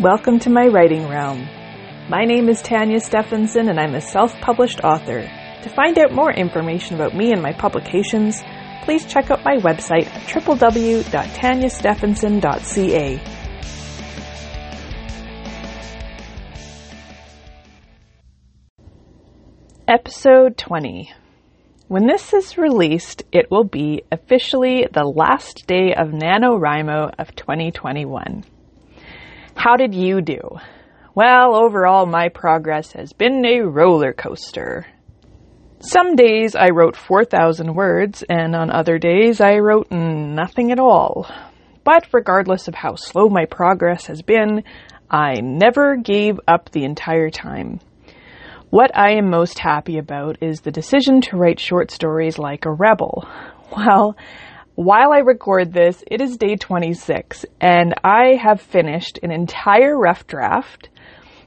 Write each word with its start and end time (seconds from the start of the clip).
Welcome 0.00 0.38
to 0.40 0.48
my 0.48 0.66
writing 0.68 1.08
realm. 1.08 1.48
My 2.08 2.24
name 2.24 2.48
is 2.48 2.62
Tanya 2.62 3.00
Stephenson 3.00 3.68
and 3.68 3.80
I'm 3.80 3.96
a 3.96 4.00
self-published 4.00 4.84
author. 4.84 5.28
To 5.64 5.70
find 5.70 5.98
out 5.98 6.12
more 6.12 6.32
information 6.32 6.94
about 6.94 7.16
me 7.16 7.32
and 7.32 7.42
my 7.42 7.52
publications, 7.52 8.40
please 8.84 9.04
check 9.04 9.32
out 9.32 9.44
my 9.44 9.56
website 9.56 10.06
at 10.06 10.22
www.tanyastephenson.ca. 10.28 13.20
Episode 19.88 20.56
20. 20.56 21.12
When 21.88 22.06
this 22.06 22.32
is 22.32 22.56
released, 22.56 23.24
it 23.32 23.50
will 23.50 23.64
be 23.64 24.02
officially 24.12 24.86
the 24.92 25.02
last 25.02 25.66
day 25.66 25.92
of 25.92 26.10
NaNoWriMo 26.10 27.14
of 27.18 27.34
2021. 27.34 28.44
How 29.58 29.74
did 29.74 29.92
you 29.92 30.20
do? 30.20 30.38
Well, 31.16 31.56
overall, 31.56 32.06
my 32.06 32.28
progress 32.28 32.92
has 32.92 33.12
been 33.12 33.44
a 33.44 33.62
roller 33.62 34.12
coaster. 34.12 34.86
Some 35.80 36.14
days 36.14 36.54
I 36.54 36.68
wrote 36.68 36.94
4,000 36.94 37.74
words, 37.74 38.22
and 38.28 38.54
on 38.54 38.70
other 38.70 38.98
days 38.98 39.40
I 39.40 39.58
wrote 39.58 39.90
nothing 39.90 40.70
at 40.70 40.78
all. 40.78 41.28
But 41.82 42.06
regardless 42.12 42.68
of 42.68 42.76
how 42.76 42.94
slow 42.94 43.28
my 43.28 43.46
progress 43.46 44.06
has 44.06 44.22
been, 44.22 44.62
I 45.10 45.40
never 45.40 45.96
gave 45.96 46.38
up 46.46 46.70
the 46.70 46.84
entire 46.84 47.28
time. 47.28 47.80
What 48.70 48.96
I 48.96 49.16
am 49.16 49.28
most 49.28 49.58
happy 49.58 49.98
about 49.98 50.40
is 50.40 50.60
the 50.60 50.70
decision 50.70 51.20
to 51.22 51.36
write 51.36 51.58
short 51.58 51.90
stories 51.90 52.38
like 52.38 52.64
a 52.64 52.72
rebel. 52.72 53.28
Well, 53.76 54.16
while 54.78 55.10
I 55.12 55.18
record 55.18 55.72
this, 55.72 56.04
it 56.06 56.20
is 56.20 56.36
day 56.36 56.54
26, 56.54 57.44
and 57.60 57.94
I 58.04 58.38
have 58.40 58.60
finished 58.60 59.18
an 59.24 59.32
entire 59.32 59.98
rough 59.98 60.24
draft, 60.28 60.88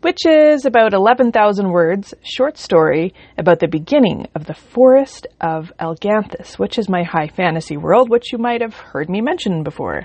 which 0.00 0.26
is 0.26 0.64
about 0.64 0.92
11,000 0.92 1.70
words, 1.70 2.14
short 2.24 2.58
story 2.58 3.14
about 3.38 3.60
the 3.60 3.68
beginning 3.68 4.26
of 4.34 4.46
the 4.46 4.54
Forest 4.54 5.28
of 5.40 5.72
Elganthus, 5.78 6.58
which 6.58 6.80
is 6.80 6.88
my 6.88 7.04
high 7.04 7.28
fantasy 7.28 7.76
world, 7.76 8.10
which 8.10 8.32
you 8.32 8.38
might 8.38 8.60
have 8.60 8.74
heard 8.74 9.08
me 9.08 9.20
mention 9.20 9.62
before. 9.62 10.04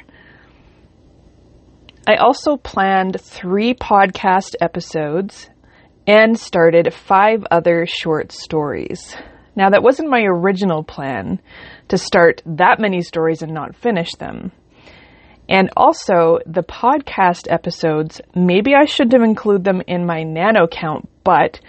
I 2.05 2.17
also 2.17 2.55
planned 2.55 3.19
three 3.19 3.73
podcast 3.73 4.53
episodes 4.61 5.49
and 6.05 6.39
started 6.39 6.93
five 6.93 7.47
other 7.49 7.87
short 7.87 8.31
stories. 8.31 9.15
Now, 9.57 9.71
that 9.71 9.81
wasn't 9.81 10.11
my 10.11 10.21
original 10.21 10.83
plan 10.83 11.41
to 11.87 11.97
start 11.97 12.43
that 12.45 12.79
many 12.79 13.01
stories 13.01 13.41
and 13.41 13.55
not 13.55 13.75
finish 13.75 14.11
them. 14.13 14.51
And 15.49 15.71
also, 15.75 16.37
the 16.45 16.61
podcast 16.61 17.51
episodes, 17.51 18.21
maybe 18.35 18.75
I 18.75 18.85
should 18.85 19.11
have 19.13 19.23
included 19.23 19.63
them 19.63 19.81
in 19.87 20.05
my 20.05 20.21
nano 20.21 20.67
count, 20.67 21.09
but 21.23 21.59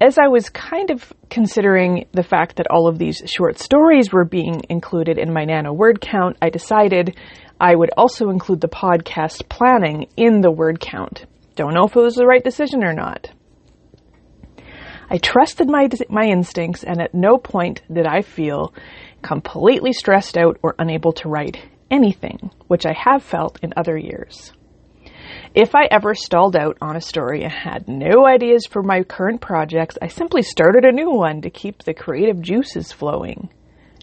as 0.00 0.16
I 0.16 0.28
was 0.28 0.48
kind 0.48 0.90
of 0.90 1.12
considering 1.28 2.06
the 2.12 2.22
fact 2.22 2.56
that 2.56 2.70
all 2.70 2.86
of 2.86 2.98
these 2.98 3.20
short 3.26 3.58
stories 3.58 4.12
were 4.12 4.24
being 4.24 4.62
included 4.68 5.18
in 5.18 5.32
my 5.32 5.44
nano 5.44 5.72
word 5.72 6.00
count, 6.00 6.36
I 6.40 6.50
decided 6.50 7.18
I 7.60 7.74
would 7.74 7.90
also 7.96 8.30
include 8.30 8.60
the 8.60 8.68
podcast 8.68 9.48
planning 9.48 10.06
in 10.16 10.40
the 10.40 10.52
word 10.52 10.78
count. 10.78 11.26
Don't 11.56 11.74
know 11.74 11.86
if 11.86 11.96
it 11.96 12.00
was 12.00 12.14
the 12.14 12.26
right 12.26 12.44
decision 12.44 12.84
or 12.84 12.92
not. 12.92 13.28
I 15.14 15.18
trusted 15.18 15.70
my, 15.70 15.88
my 16.08 16.24
instincts, 16.24 16.82
and 16.82 17.00
at 17.00 17.14
no 17.14 17.38
point 17.38 17.82
did 17.86 18.04
I 18.04 18.22
feel 18.22 18.74
completely 19.22 19.92
stressed 19.92 20.36
out 20.36 20.58
or 20.60 20.74
unable 20.76 21.12
to 21.12 21.28
write 21.28 21.56
anything, 21.88 22.50
which 22.66 22.84
I 22.84 22.94
have 22.94 23.22
felt 23.22 23.60
in 23.62 23.72
other 23.76 23.96
years. 23.96 24.52
If 25.54 25.76
I 25.76 25.84
ever 25.88 26.16
stalled 26.16 26.56
out 26.56 26.78
on 26.80 26.96
a 26.96 27.00
story 27.00 27.44
and 27.44 27.52
had 27.52 27.86
no 27.86 28.26
ideas 28.26 28.66
for 28.66 28.82
my 28.82 29.04
current 29.04 29.40
projects, 29.40 29.96
I 30.02 30.08
simply 30.08 30.42
started 30.42 30.84
a 30.84 30.90
new 30.90 31.12
one 31.12 31.42
to 31.42 31.50
keep 31.50 31.84
the 31.84 31.94
creative 31.94 32.42
juices 32.42 32.90
flowing. 32.90 33.50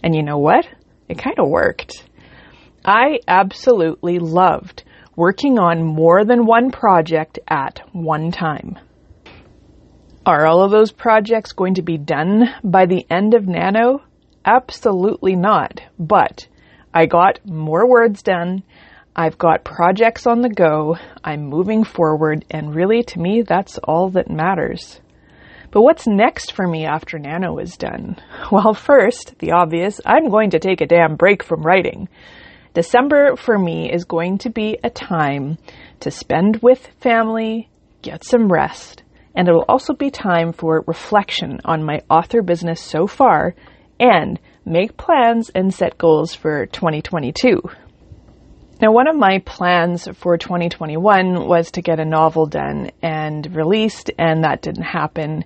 And 0.02 0.14
you 0.14 0.22
know 0.22 0.38
what? 0.38 0.66
It 1.10 1.18
kind 1.18 1.38
of 1.38 1.50
worked. 1.50 2.08
I 2.86 3.18
absolutely 3.28 4.18
loved 4.18 4.84
working 5.14 5.58
on 5.58 5.84
more 5.84 6.24
than 6.24 6.46
one 6.46 6.70
project 6.70 7.38
at 7.46 7.82
one 7.92 8.30
time. 8.30 8.78
Are 10.24 10.46
all 10.46 10.62
of 10.62 10.70
those 10.70 10.92
projects 10.92 11.50
going 11.50 11.74
to 11.74 11.82
be 11.82 11.98
done 11.98 12.44
by 12.62 12.86
the 12.86 13.04
end 13.10 13.34
of 13.34 13.48
Nano? 13.48 14.02
Absolutely 14.44 15.34
not. 15.34 15.82
But 15.98 16.46
I 16.94 17.06
got 17.06 17.44
more 17.44 17.88
words 17.88 18.22
done. 18.22 18.62
I've 19.16 19.36
got 19.36 19.64
projects 19.64 20.28
on 20.28 20.40
the 20.40 20.48
go. 20.48 20.96
I'm 21.24 21.46
moving 21.46 21.82
forward. 21.82 22.44
And 22.52 22.72
really, 22.72 23.02
to 23.02 23.18
me, 23.18 23.42
that's 23.42 23.78
all 23.78 24.10
that 24.10 24.30
matters. 24.30 25.00
But 25.72 25.82
what's 25.82 26.06
next 26.06 26.52
for 26.52 26.68
me 26.68 26.86
after 26.86 27.18
Nano 27.18 27.58
is 27.58 27.76
done? 27.76 28.16
Well, 28.52 28.74
first, 28.74 29.36
the 29.40 29.50
obvious, 29.50 30.00
I'm 30.06 30.28
going 30.28 30.50
to 30.50 30.60
take 30.60 30.80
a 30.80 30.86
damn 30.86 31.16
break 31.16 31.42
from 31.42 31.62
writing. 31.62 32.08
December 32.74 33.34
for 33.34 33.58
me 33.58 33.92
is 33.92 34.04
going 34.04 34.38
to 34.38 34.50
be 34.50 34.78
a 34.84 34.90
time 34.90 35.58
to 35.98 36.12
spend 36.12 36.58
with 36.62 36.86
family, 37.00 37.68
get 38.02 38.24
some 38.24 38.52
rest, 38.52 39.01
and 39.34 39.48
it 39.48 39.52
will 39.52 39.64
also 39.68 39.94
be 39.94 40.10
time 40.10 40.52
for 40.52 40.84
reflection 40.86 41.60
on 41.64 41.82
my 41.82 42.02
author 42.10 42.42
business 42.42 42.80
so 42.80 43.06
far 43.06 43.54
and 43.98 44.38
make 44.64 44.96
plans 44.96 45.50
and 45.50 45.72
set 45.72 45.98
goals 45.98 46.34
for 46.34 46.66
2022. 46.66 47.62
Now, 48.80 48.90
one 48.90 49.06
of 49.06 49.14
my 49.14 49.38
plans 49.38 50.08
for 50.14 50.36
2021 50.36 51.46
was 51.46 51.70
to 51.72 51.82
get 51.82 52.00
a 52.00 52.04
novel 52.04 52.46
done 52.46 52.90
and 53.00 53.54
released, 53.54 54.10
and 54.18 54.42
that 54.42 54.60
didn't 54.60 54.82
happen. 54.82 55.44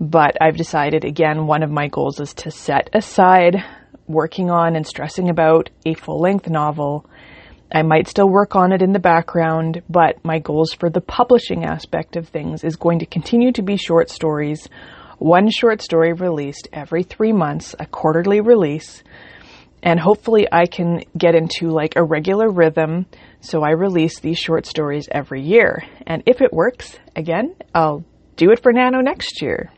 But 0.00 0.36
I've 0.40 0.56
decided 0.56 1.04
again, 1.04 1.46
one 1.46 1.62
of 1.62 1.70
my 1.70 1.86
goals 1.86 2.18
is 2.18 2.34
to 2.34 2.50
set 2.50 2.90
aside 2.92 3.62
working 4.08 4.50
on 4.50 4.74
and 4.74 4.84
stressing 4.84 5.30
about 5.30 5.70
a 5.86 5.94
full 5.94 6.20
length 6.20 6.48
novel 6.50 7.06
I 7.74 7.82
might 7.82 8.08
still 8.08 8.28
work 8.28 8.54
on 8.54 8.72
it 8.72 8.82
in 8.82 8.92
the 8.92 8.98
background, 8.98 9.82
but 9.88 10.22
my 10.24 10.38
goals 10.38 10.74
for 10.74 10.90
the 10.90 11.00
publishing 11.00 11.64
aspect 11.64 12.16
of 12.16 12.28
things 12.28 12.64
is 12.64 12.76
going 12.76 12.98
to 12.98 13.06
continue 13.06 13.50
to 13.52 13.62
be 13.62 13.76
short 13.76 14.10
stories, 14.10 14.68
one 15.18 15.48
short 15.50 15.80
story 15.80 16.12
released 16.12 16.68
every 16.72 17.02
three 17.02 17.32
months, 17.32 17.74
a 17.78 17.86
quarterly 17.86 18.40
release. 18.40 19.02
And 19.82 19.98
hopefully 19.98 20.46
I 20.50 20.66
can 20.66 21.02
get 21.16 21.34
into 21.34 21.70
like 21.70 21.96
a 21.96 22.04
regular 22.04 22.50
rhythm. 22.50 23.06
So 23.40 23.62
I 23.62 23.70
release 23.70 24.20
these 24.20 24.38
short 24.38 24.66
stories 24.66 25.08
every 25.10 25.42
year. 25.42 25.84
And 26.06 26.22
if 26.26 26.40
it 26.40 26.52
works, 26.52 26.98
again, 27.16 27.54
I'll 27.74 28.04
do 28.36 28.50
it 28.50 28.62
for 28.62 28.72
Nano 28.72 29.00
next 29.00 29.40
year. 29.40 29.72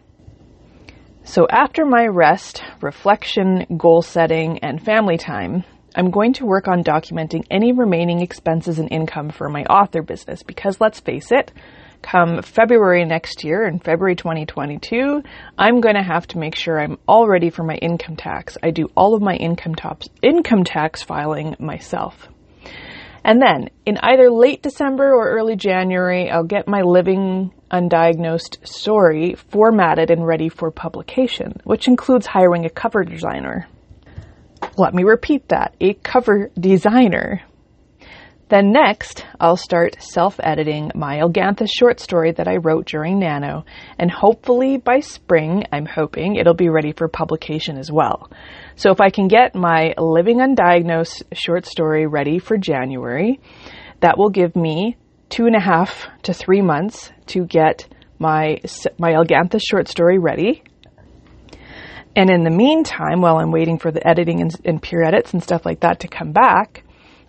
So 1.25 1.47
after 1.49 1.87
my 1.87 2.07
rest, 2.07 2.63
reflection, 2.83 3.67
goal 3.79 4.03
setting, 4.03 4.59
and 4.59 4.83
family 4.83 5.17
time, 5.17 5.65
I'm 5.95 6.11
going 6.11 6.33
to 6.35 6.47
work 6.47 6.67
on 6.67 6.83
documenting 6.83 7.47
any 7.51 7.73
remaining 7.73 8.21
expenses 8.21 8.79
and 8.81 8.91
income 8.91 9.31
for 9.31 9.49
my 9.49 9.63
author 9.65 10.03
business 10.03 10.43
because 10.43 10.81
let's 10.81 10.99
face 10.99 11.31
it, 11.31 11.53
come 12.03 12.43
February 12.43 13.05
next 13.05 13.45
year 13.45 13.65
in 13.67 13.79
February 13.79 14.17
2022, 14.17 15.23
I'm 15.57 15.81
going 15.81 15.95
to 15.95 16.03
have 16.03 16.27
to 16.29 16.39
make 16.39 16.57
sure 16.57 16.81
I'm 16.81 16.99
all 17.07 17.29
ready 17.29 17.49
for 17.49 17.63
my 17.63 17.77
income 17.77 18.17
tax. 18.17 18.59
I 18.61 18.73
do 18.73 18.91
all 18.97 19.15
of 19.15 19.23
my 19.23 19.37
income 19.37 19.77
tax 19.77 20.09
income 20.21 20.65
tax 20.65 21.03
filing 21.03 21.55
myself. 21.61 22.29
And 23.23 23.41
then 23.41 23.71
in 23.87 23.97
either 23.99 24.31
late 24.31 24.63
December 24.63 25.15
or 25.15 25.31
early 25.31 25.57
January, 25.57 26.31
I'll 26.31 26.45
get 26.45 26.69
my 26.69 26.83
living 26.83 27.53
undiagnosed 27.71 28.67
story 28.67 29.35
formatted 29.35 30.11
and 30.11 30.27
ready 30.27 30.49
for 30.49 30.71
publication, 30.71 31.61
which 31.65 31.89
includes 31.89 32.27
hiring 32.27 32.67
a 32.67 32.71
cover 32.71 33.03
designer. 33.03 33.67
Let 34.77 34.95
me 34.95 35.05
repeat 35.05 35.49
that 35.49 35.75
a 35.81 35.95
cover 35.95 36.51
designer. 36.59 37.43
Then 38.49 38.73
next, 38.73 39.25
I'll 39.41 39.57
start 39.57 39.97
self 40.01 40.39
editing 40.43 40.91
my 40.95 41.19
Elganthus 41.19 41.71
short 41.73 41.99
story 41.99 42.33
that 42.33 42.49
I 42.49 42.57
wrote 42.57 42.87
during 42.87 43.19
Nano, 43.19 43.65
and 43.99 44.11
hopefully 44.11 44.77
by 44.77 45.01
spring, 45.01 45.65
I'm 45.73 45.87
hoping 45.87 46.37
it'll 46.37 46.55
be 46.55 46.69
ready 46.69 46.93
for 46.93 47.09
publication 47.09 47.79
as 47.79 47.91
well. 47.91 48.31
So 48.77 48.91
if 48.91 49.01
I 49.01 49.11
can 49.11 49.29
get 49.29 49.55
my 49.55 49.95
Living 49.97 50.39
Undiagnosed 50.39 51.23
short 51.33 51.67
story 51.67 52.07
ready 52.07 52.39
for 52.39 52.59
January, 52.59 53.41
that 54.01 54.19
will 54.19 54.31
give 54.31 54.55
me 54.57 54.97
two 55.31 55.47
and 55.47 55.57
a 55.57 55.61
half 55.61 56.07
to 56.25 56.35
three 56.35 56.61
months 56.61 57.11
to 57.27 57.47
get 57.47 57.89
my, 58.19 58.61
my 58.99 59.13
Elganthus 59.13 59.63
short 59.63 59.89
story 59.89 60.19
ready 60.19 60.63
and 62.17 62.31
in 62.31 62.45
the 62.45 62.51
meantime, 62.51 63.21
while 63.21 63.39
I'm 63.39 63.51
waiting 63.51 63.79
for 63.79 63.91
the 63.91 64.07
editing 64.07 64.41
and, 64.41 64.55
and 64.65 64.83
peer 64.83 65.03
edits 65.03 65.33
and 65.33 65.43
stuff 65.43 65.67
like 65.67 65.81
that 65.81 66.01
to 66.01 66.09
come 66.09 66.33
back, 66.33 66.85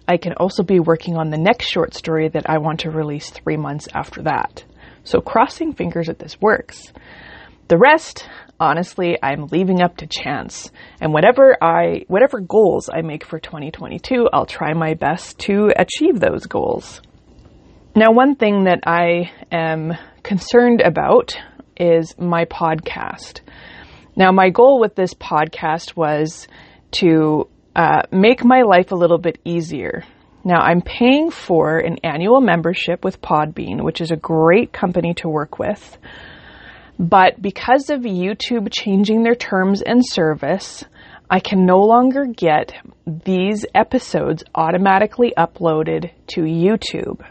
I 0.08 0.18
can 0.18 0.34
also 0.34 0.62
be 0.62 0.80
working 0.80 1.18
on 1.18 1.32
the 1.32 1.38
next 1.38 1.68
short 1.68 1.96
story 1.96 2.30
that 2.30 2.50
I 2.50 2.60
want 2.60 2.82
to 2.82 2.92
release 2.92 3.32
three 3.32 3.58
months 3.58 3.88
after 3.94 4.22
that. 4.24 4.64
So 5.04 5.20
crossing 5.20 5.74
fingers 5.74 6.08
that 6.08 6.20
this 6.20 6.40
works. 6.40 6.94
The 7.68 7.78
rest, 7.78 8.30
honestly, 8.60 9.18
I'm 9.24 9.48
leaving 9.48 9.82
up 9.82 9.98
to 9.98 10.08
chance. 10.08 10.72
And 11.02 11.14
whatever 11.14 11.58
I, 11.62 12.06
whatever 12.08 12.40
goals 12.40 12.90
I 12.94 13.02
make 13.02 13.26
for 13.26 13.40
2022, 13.40 14.30
I'll 14.32 14.46
try 14.46 14.74
my 14.74 14.94
best 14.94 15.40
to 15.40 15.72
achieve 15.76 16.20
those 16.20 16.46
goals. 16.46 17.02
Now, 17.96 18.12
one 18.12 18.36
thing 18.36 18.66
that 18.66 18.82
I 18.86 19.32
am 19.52 19.94
concerned 20.22 20.82
about 20.82 21.36
is 21.78 22.14
my 22.20 22.46
podcast. 22.46 23.42
Now, 24.16 24.32
my 24.32 24.50
goal 24.50 24.80
with 24.80 24.96
this 24.96 25.14
podcast 25.14 25.96
was 25.96 26.48
to 26.92 27.50
uh, 27.76 28.04
make 28.12 28.46
my 28.46 28.62
life 28.62 28.92
a 28.92 28.96
little 28.96 29.18
bit 29.18 29.40
easier. 29.44 30.06
Now, 30.46 30.62
I'm 30.62 30.82
paying 30.82 31.32
for 31.32 31.80
an 31.80 31.98
annual 32.04 32.40
membership 32.40 33.04
with 33.04 33.22
Podbean, 33.22 33.84
which 33.84 34.00
is 34.00 34.12
a 34.12 34.16
great 34.16 34.72
company 34.72 35.14
to 35.16 35.28
work 35.28 35.60
with. 35.60 35.98
But 36.98 37.42
because 37.42 37.90
of 37.90 38.02
YouTube 38.02 38.70
changing 38.72 39.24
their 39.24 39.36
terms 39.36 39.82
and 39.82 40.02
service, 40.06 40.86
I 41.30 41.42
can 41.42 41.66
no 41.66 41.80
longer 41.80 42.26
get 42.26 42.74
these 43.06 43.66
episodes 43.76 44.46
automatically 44.54 45.34
uploaded 45.38 46.12
to 46.28 46.42
YouTube. 46.42 47.26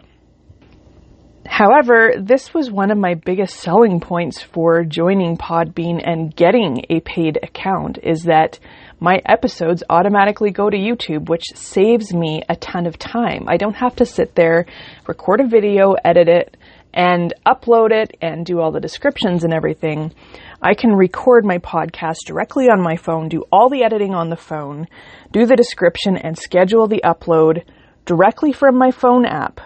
However, 1.47 2.15
this 2.19 2.55
was 2.55 2.71
one 2.71 2.91
of 2.91 2.97
my 2.97 3.15
biggest 3.15 3.57
selling 3.57 4.01
points 4.01 4.43
for 4.43 4.83
joining 4.83 5.37
Podbean 5.37 6.01
and 6.03 6.35
getting 6.35 6.87
a 6.89 7.01
paid 7.01 7.39
account 7.43 7.99
is 8.03 8.23
that 8.23 8.59
my 8.99 9.21
episodes 9.27 9.85
automatically 9.91 10.51
go 10.51 10.71
to 10.71 10.77
YouTube, 10.77 11.29
which 11.29 11.45
saves 11.55 12.15
me 12.15 12.43
a 12.49 12.57
ton 12.57 12.87
of 12.87 12.99
time. 12.99 13.45
I 13.47 13.59
don't 13.59 13.77
have 13.77 13.97
to 13.97 14.07
sit 14.07 14.35
there, 14.35 14.65
record 15.07 15.41
a 15.41 15.47
video, 15.47 15.93
edit 16.05 16.29
it, 16.29 16.57
and 16.95 17.35
upload 17.47 17.91
it 17.91 18.17
and 18.23 18.47
do 18.47 18.61
all 18.61 18.73
the 18.73 18.81
descriptions 18.81 19.45
and 19.45 19.53
everything. 19.53 20.15
I 20.63 20.73
can 20.75 20.93
record 20.93 21.45
my 21.45 21.59
podcast 21.59 22.21
directly 22.27 22.71
on 22.71 22.81
my 22.81 22.97
phone, 22.97 23.29
do 23.29 23.45
all 23.53 23.69
the 23.69 23.85
editing 23.85 24.15
on 24.15 24.31
the 24.31 24.37
phone, 24.37 24.87
do 25.31 25.45
the 25.45 25.57
description, 25.57 26.17
and 26.17 26.39
schedule 26.39 26.87
the 26.87 27.03
upload 27.05 27.65
directly 28.07 28.53
from 28.53 28.79
my 28.79 28.91
phone 28.91 29.27
app 29.27 29.61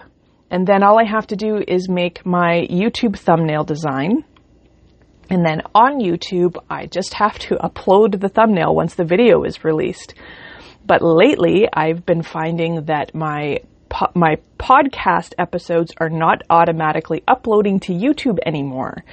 and 0.51 0.65
then 0.65 0.83
all 0.83 0.99
I 0.99 1.03
have 1.05 1.27
to 1.27 1.35
do 1.35 1.63
is 1.67 1.87
make 1.87 2.25
my 2.25 2.67
YouTube 2.69 3.17
thumbnail 3.17 3.63
design. 3.63 4.23
And 5.29 5.45
then 5.45 5.61
on 5.75 5.99
YouTube, 5.99 6.57
I 6.69 6.87
just 6.87 7.13
have 7.13 7.37
to 7.39 7.55
upload 7.55 8.19
the 8.19 8.29
thumbnail 8.29 8.73
once 8.73 8.95
the 8.95 9.03
video 9.03 9.43
is 9.43 9.63
released. 9.63 10.15
But 10.85 11.03
lately, 11.03 11.67
I've 11.71 12.03
been 12.03 12.23
finding 12.23 12.85
that 12.85 13.13
my 13.13 13.59
po- 13.89 14.11
my 14.15 14.37
podcast 14.57 15.33
episodes 15.37 15.93
are 15.97 16.09
not 16.09 16.41
automatically 16.49 17.23
uploading 17.27 17.79
to 17.81 17.93
YouTube 17.93 18.39
anymore. 18.43 19.03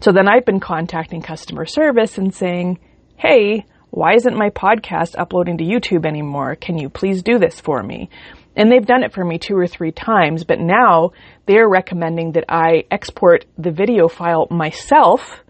So 0.00 0.12
then 0.12 0.28
I've 0.28 0.44
been 0.44 0.60
contacting 0.60 1.22
customer 1.22 1.64
service 1.64 2.18
and 2.18 2.34
saying, 2.34 2.78
"Hey, 3.16 3.64
why 3.94 4.14
isn't 4.14 4.36
my 4.36 4.50
podcast 4.50 5.14
uploading 5.16 5.58
to 5.58 5.64
YouTube 5.64 6.04
anymore? 6.04 6.56
Can 6.56 6.76
you 6.76 6.88
please 6.88 7.22
do 7.22 7.38
this 7.38 7.60
for 7.60 7.82
me?" 7.82 8.10
And 8.56 8.70
they've 8.70 8.86
done 8.86 9.02
it 9.02 9.12
for 9.12 9.24
me 9.24 9.38
two 9.38 9.56
or 9.56 9.66
three 9.66 9.92
times, 9.92 10.44
but 10.44 10.60
now 10.60 11.12
they're 11.46 11.68
recommending 11.68 12.32
that 12.32 12.44
I 12.48 12.84
export 12.90 13.44
the 13.58 13.70
video 13.70 14.08
file 14.08 14.46
myself 14.50 15.42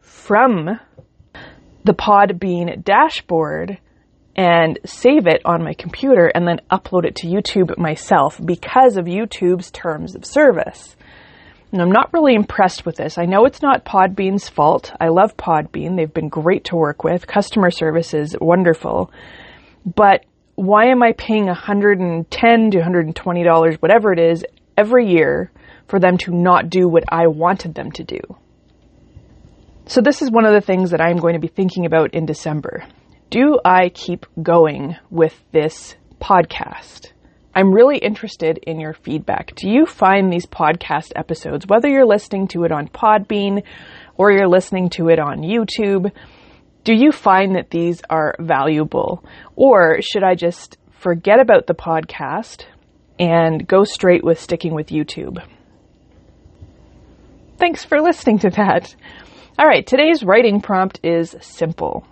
from 0.00 0.78
the 1.84 1.94
Podbean 1.94 2.84
dashboard 2.84 3.78
and 4.36 4.78
save 4.84 5.26
it 5.26 5.42
on 5.44 5.64
my 5.64 5.74
computer 5.74 6.26
and 6.26 6.46
then 6.46 6.60
upload 6.70 7.04
it 7.04 7.16
to 7.16 7.26
YouTube 7.26 7.76
myself 7.76 8.40
because 8.44 8.96
of 8.96 9.06
YouTube's 9.06 9.70
terms 9.70 10.14
of 10.14 10.24
service. 10.24 10.96
And 11.70 11.82
I'm 11.82 11.92
not 11.92 12.12
really 12.14 12.34
impressed 12.34 12.86
with 12.86 12.96
this. 12.96 13.18
I 13.18 13.26
know 13.26 13.44
it's 13.44 13.60
not 13.60 13.84
Podbean's 13.84 14.48
fault. 14.48 14.92
I 15.00 15.08
love 15.08 15.36
Podbean. 15.36 15.96
They've 15.96 16.12
been 16.12 16.30
great 16.30 16.64
to 16.64 16.76
work 16.76 17.04
with. 17.04 17.26
Customer 17.26 17.70
service 17.70 18.14
is 18.14 18.34
wonderful. 18.40 19.12
But 19.84 20.24
why 20.54 20.86
am 20.86 21.02
I 21.02 21.12
paying 21.12 21.46
110 21.46 22.70
to 22.70 22.78
120 22.78 23.44
dollars, 23.44 23.76
whatever 23.80 24.12
it 24.12 24.18
is, 24.18 24.44
every 24.76 25.10
year 25.10 25.52
for 25.86 26.00
them 26.00 26.16
to 26.18 26.34
not 26.34 26.70
do 26.70 26.88
what 26.88 27.04
I 27.08 27.26
wanted 27.26 27.74
them 27.74 27.92
to 27.92 28.04
do? 28.04 28.20
So 29.86 30.00
this 30.00 30.22
is 30.22 30.30
one 30.30 30.46
of 30.46 30.52
the 30.52 30.60
things 30.60 30.90
that 30.90 31.00
I'm 31.00 31.18
going 31.18 31.34
to 31.34 31.38
be 31.38 31.48
thinking 31.48 31.86
about 31.86 32.14
in 32.14 32.26
December. 32.26 32.84
Do 33.30 33.58
I 33.62 33.90
keep 33.90 34.26
going 34.42 34.96
with 35.10 35.34
this 35.52 35.96
podcast? 36.20 37.12
I'm 37.58 37.74
really 37.74 37.98
interested 37.98 38.58
in 38.68 38.78
your 38.78 38.92
feedback. 38.92 39.52
Do 39.56 39.68
you 39.68 39.84
find 39.84 40.32
these 40.32 40.46
podcast 40.46 41.10
episodes, 41.16 41.66
whether 41.66 41.88
you're 41.88 42.06
listening 42.06 42.46
to 42.48 42.62
it 42.62 42.70
on 42.70 42.86
Podbean 42.86 43.64
or 44.16 44.30
you're 44.30 44.46
listening 44.46 44.90
to 44.90 45.08
it 45.08 45.18
on 45.18 45.38
YouTube, 45.38 46.12
do 46.84 46.94
you 46.94 47.10
find 47.10 47.56
that 47.56 47.70
these 47.70 48.00
are 48.08 48.36
valuable? 48.38 49.24
Or 49.56 49.98
should 50.02 50.22
I 50.22 50.36
just 50.36 50.78
forget 51.00 51.40
about 51.40 51.66
the 51.66 51.74
podcast 51.74 52.64
and 53.18 53.66
go 53.66 53.82
straight 53.82 54.22
with 54.22 54.38
sticking 54.38 54.72
with 54.72 54.90
YouTube? 54.90 55.44
Thanks 57.56 57.84
for 57.84 58.00
listening 58.00 58.38
to 58.38 58.50
that. 58.50 58.94
All 59.58 59.66
right, 59.66 59.84
today's 59.84 60.22
writing 60.22 60.60
prompt 60.60 61.00
is 61.02 61.34
simple. 61.40 62.06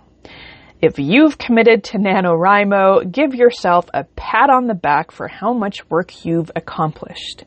If 0.79 0.99
you've 0.99 1.39
committed 1.39 1.83
to 1.85 1.97
NaNoWriMo, 1.97 3.11
give 3.11 3.33
yourself 3.33 3.89
a 3.95 4.03
pat 4.15 4.51
on 4.51 4.67
the 4.67 4.75
back 4.75 5.11
for 5.11 5.27
how 5.27 5.51
much 5.51 5.89
work 5.89 6.23
you've 6.23 6.51
accomplished. 6.55 7.45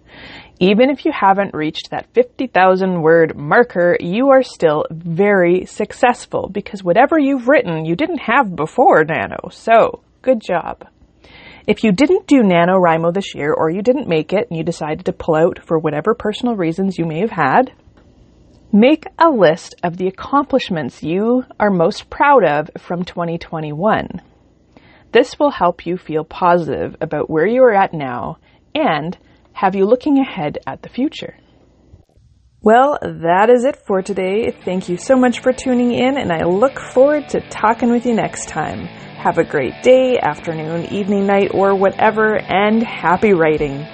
Even 0.58 0.90
if 0.90 1.04
you 1.04 1.12
haven't 1.12 1.54
reached 1.54 1.90
that 1.90 2.12
50,000 2.12 3.00
word 3.02 3.36
marker, 3.36 3.96
you 4.00 4.30
are 4.30 4.42
still 4.42 4.84
very 4.90 5.64
successful 5.66 6.48
because 6.50 6.82
whatever 6.82 7.20
you've 7.20 7.46
written, 7.46 7.84
you 7.84 7.94
didn't 7.94 8.18
have 8.18 8.56
before 8.56 9.04
Nano. 9.04 9.48
So, 9.52 10.02
good 10.22 10.40
job. 10.40 10.88
If 11.68 11.84
you 11.84 11.92
didn't 11.92 12.26
do 12.26 12.42
NaNoWriMo 12.42 13.14
this 13.14 13.36
year 13.36 13.52
or 13.52 13.70
you 13.70 13.80
didn't 13.80 14.08
make 14.08 14.32
it 14.32 14.48
and 14.50 14.58
you 14.58 14.64
decided 14.64 15.06
to 15.06 15.12
pull 15.12 15.36
out 15.36 15.60
for 15.64 15.78
whatever 15.78 16.14
personal 16.14 16.56
reasons 16.56 16.98
you 16.98 17.04
may 17.04 17.20
have 17.20 17.30
had, 17.30 17.70
Make 18.72 19.06
a 19.18 19.28
list 19.28 19.74
of 19.82 19.96
the 19.96 20.06
accomplishments 20.06 21.02
you 21.02 21.44
are 21.58 21.70
most 21.70 22.08
proud 22.08 22.44
of 22.44 22.70
from 22.78 23.04
2021. 23.04 24.22
This 25.10 25.36
will 25.40 25.50
help 25.50 25.86
you 25.86 25.96
feel 25.96 26.22
positive 26.22 26.94
about 27.00 27.28
where 27.28 27.48
you 27.48 27.64
are 27.64 27.74
at 27.74 27.92
now 27.92 28.38
and 28.72 29.18
have 29.54 29.74
you 29.74 29.86
looking 29.86 30.20
ahead 30.20 30.58
at 30.68 30.82
the 30.82 30.88
future. 30.88 31.36
Well, 32.62 32.96
that 33.02 33.50
is 33.50 33.64
it 33.64 33.74
for 33.88 34.02
today. 34.02 34.52
Thank 34.64 34.88
you 34.88 34.96
so 34.96 35.16
much 35.16 35.40
for 35.40 35.52
tuning 35.52 35.90
in, 35.90 36.16
and 36.16 36.30
I 36.30 36.44
look 36.44 36.78
forward 36.78 37.28
to 37.30 37.40
talking 37.48 37.90
with 37.90 38.06
you 38.06 38.14
next 38.14 38.48
time. 38.48 38.86
Have 39.16 39.38
a 39.38 39.44
great 39.44 39.82
day, 39.82 40.16
afternoon, 40.16 40.92
evening, 40.92 41.26
night, 41.26 41.50
or 41.52 41.74
whatever, 41.74 42.38
and 42.38 42.84
happy 42.84 43.32
writing. 43.32 43.84